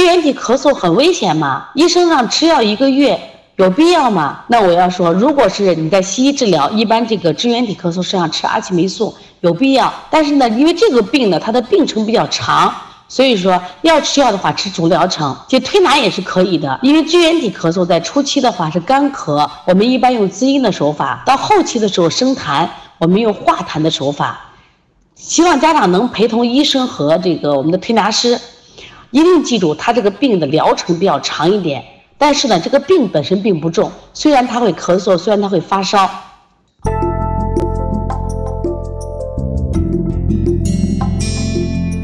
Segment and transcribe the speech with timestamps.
[0.00, 1.68] 支原体咳嗽很危险吗？
[1.74, 3.20] 医生让吃药一个月，
[3.56, 4.42] 有必要吗？
[4.48, 9.92] 那我要说，如果是你在西医治疗，一般这个支原体咳嗽是要吃阿奇霉素，有必要。
[10.08, 12.74] 但是呢，因为这个病呢，它的病程比较长，
[13.10, 15.36] 所以说要吃药的话，吃主疗程。
[15.46, 24.40] 其实推拿也是可以的，因为支原体咳嗽在初期的话是干咳，我们一般用滋阴的手法；到后期的时候生痰，我们用化痰的手法。
[25.14, 28.40] 希望家长能陪同医生和这个我们的推拿师。
[29.10, 31.84] 一定记住他这个病的疗程比较长一点
[32.16, 36.08] 但是呢这个病本身并不重虽然他会咳嗽虽然他会发烧。